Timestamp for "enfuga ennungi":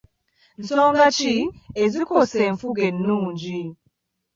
2.49-3.59